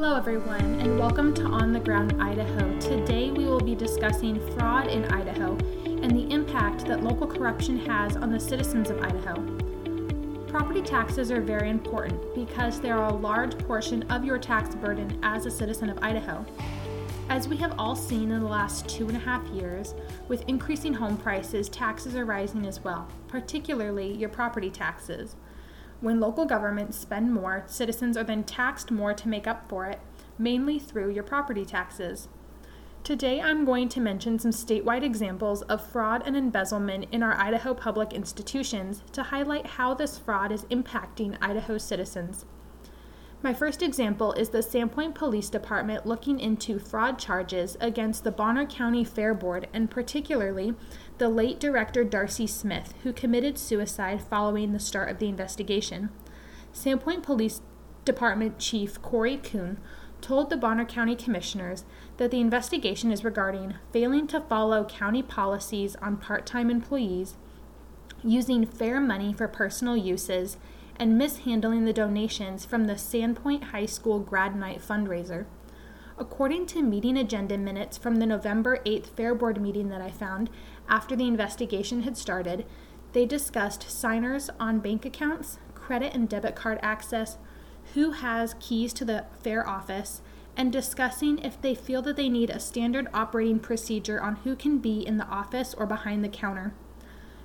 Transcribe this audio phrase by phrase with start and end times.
[0.00, 2.78] Hello, everyone, and welcome to On the Ground Idaho.
[2.78, 8.16] Today, we will be discussing fraud in Idaho and the impact that local corruption has
[8.16, 9.42] on the citizens of Idaho.
[10.46, 15.18] Property taxes are very important because they are a large portion of your tax burden
[15.24, 16.46] as a citizen of Idaho.
[17.28, 19.96] As we have all seen in the last two and a half years,
[20.28, 25.34] with increasing home prices, taxes are rising as well, particularly your property taxes.
[26.00, 29.98] When local governments spend more, citizens are then taxed more to make up for it,
[30.38, 32.28] mainly through your property taxes.
[33.02, 37.74] Today, I'm going to mention some statewide examples of fraud and embezzlement in our Idaho
[37.74, 42.44] public institutions to highlight how this fraud is impacting Idaho citizens.
[43.40, 48.66] My first example is the Sandpoint Police Department looking into fraud charges against the Bonner
[48.66, 50.74] County Fair Board and particularly
[51.18, 56.10] the late director Darcy Smith, who committed suicide following the start of the investigation.
[56.74, 57.60] Sandpoint Police
[58.04, 59.78] Department Chief Corey Coon
[60.20, 61.84] told the Bonner County Commissioners
[62.16, 67.36] that the investigation is regarding failing to follow county policies on part time employees,
[68.24, 70.56] using fair money for personal uses,
[70.98, 75.46] and mishandling the donations from the Sandpoint High School Grad Night fundraiser.
[76.18, 80.50] According to meeting agenda minutes from the November 8th Fair Board meeting that I found
[80.88, 82.66] after the investigation had started,
[83.12, 87.38] they discussed signers on bank accounts, credit and debit card access,
[87.94, 90.20] who has keys to the fair office,
[90.56, 94.78] and discussing if they feel that they need a standard operating procedure on who can
[94.78, 96.74] be in the office or behind the counter.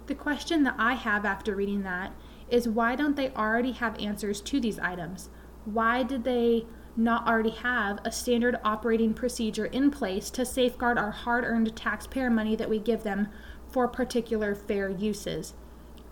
[0.07, 2.11] The question that I have after reading that
[2.53, 5.29] is why don't they already have answers to these items?
[5.65, 11.09] Why did they not already have a standard operating procedure in place to safeguard our
[11.09, 13.27] hard earned taxpayer money that we give them
[13.67, 15.55] for particular fair uses?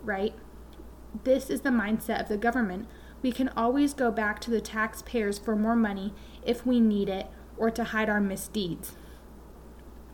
[0.02, 0.34] Right?
[1.22, 2.88] This is the mindset of the government.
[3.22, 6.12] We can always go back to the taxpayers for more money
[6.44, 8.96] if we need it or to hide our misdeeds.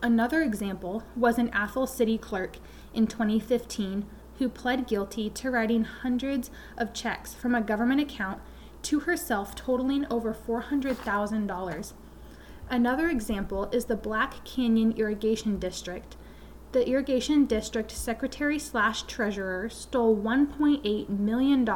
[0.03, 2.59] Another example was an Athol city clerk
[2.93, 4.05] in 2015
[4.39, 8.41] who pled guilty to writing hundreds of checks from a government account
[8.83, 11.93] to herself totaling over $400,000.
[12.71, 16.17] Another example is the Black Canyon Irrigation District.
[16.73, 21.69] The irrigation district secretary slash treasurer stole $1.8 million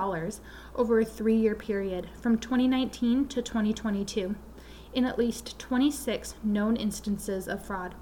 [0.75, 4.34] over a three year period from 2019 to 2022
[4.93, 7.94] in at least 26 known instances of fraud.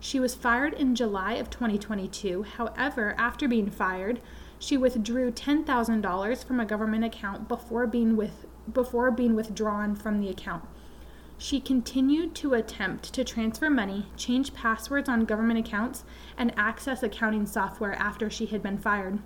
[0.00, 2.42] She was fired in July of 2022.
[2.42, 4.20] However, after being fired,
[4.58, 10.28] she withdrew $10,000 from a government account before being with before being withdrawn from the
[10.28, 10.64] account.
[11.38, 16.04] She continued to attempt to transfer money, change passwords on government accounts,
[16.36, 19.20] and access accounting software after she had been fired.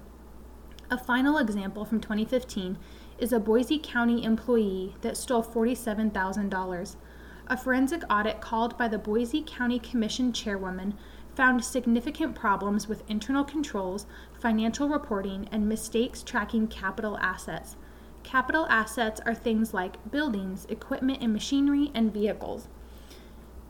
[0.90, 2.76] A final example from 2015
[3.18, 6.96] is a Boise County employee that stole $47,000.
[7.46, 10.94] A forensic audit called by the Boise County Commission chairwoman
[11.34, 14.06] found significant problems with internal controls,
[14.38, 17.76] financial reporting, and mistakes tracking capital assets.
[18.22, 22.68] Capital assets are things like buildings, equipment and machinery, and vehicles.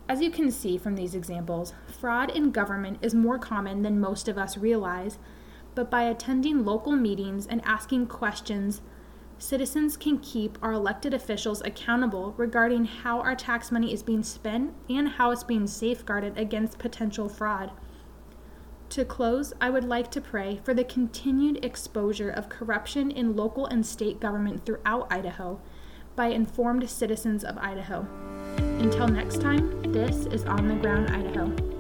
[0.09, 4.27] As you can see from these examples, fraud in government is more common than most
[4.27, 5.19] of us realize,
[5.77, 8.83] but by attending local meetings and asking questions,
[9.41, 14.75] citizens can keep our elected officials accountable regarding how our tax money is being spent
[14.89, 17.73] and how it's being safeguarded against potential fraud.
[18.91, 23.67] To close, I would like to pray for the continued exposure of corruption in local
[23.67, 25.61] and state government throughout Idaho
[26.17, 28.07] by informed citizens of Idaho.
[28.59, 31.80] Until next time, this is On the Ground Idaho.